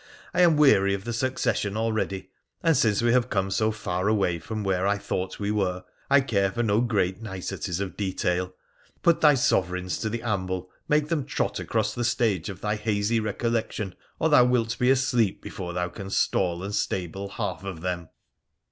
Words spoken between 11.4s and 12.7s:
across the stage of